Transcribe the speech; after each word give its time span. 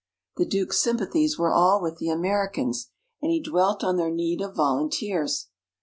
The 0.37 0.47
Duke's 0.47 0.81
sympathies 0.81 1.37
were 1.37 1.51
all 1.53 1.79
with 1.79 1.97
the 1.99 2.09
Americans, 2.09 2.89
and 3.21 3.29
he 3.31 3.39
dwelt 3.39 3.83
on 3.83 3.97
their 3.97 4.09
need 4.09 4.41
of 4.41 4.55
volunteers. 4.55 5.49